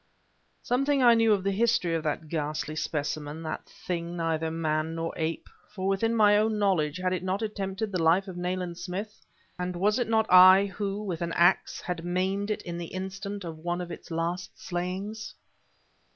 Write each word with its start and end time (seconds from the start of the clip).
Something 0.63 1.03
I 1.03 1.13
knew 1.13 1.31
of 1.31 1.43
the 1.43 1.51
history 1.51 1.93
of 1.93 2.01
that 2.05 2.27
ghastly 2.27 2.75
specimen, 2.75 3.43
that 3.43 3.67
thing 3.69 4.17
neither 4.17 4.49
man 4.49 4.95
nor 4.95 5.13
ape; 5.15 5.47
for 5.75 5.87
within 5.87 6.15
my 6.15 6.37
own 6.37 6.57
knowledge 6.57 6.97
had 6.97 7.13
it 7.13 7.21
not 7.21 7.43
attempted 7.43 7.91
the 7.91 8.01
life 8.01 8.27
of 8.27 8.35
Nayland 8.35 8.79
Smith, 8.79 9.23
and 9.59 9.75
was 9.75 9.99
it 9.99 10.09
not 10.09 10.25
I 10.27 10.65
who, 10.65 11.03
with 11.03 11.21
an 11.21 11.33
ax, 11.33 11.81
had 11.81 12.03
maimed 12.03 12.49
it 12.49 12.63
in 12.63 12.79
the 12.79 12.87
instant 12.95 13.43
of 13.43 13.59
one 13.59 13.79
of 13.79 13.91
its 13.91 14.09
last 14.09 14.59
slayings? 14.59 15.35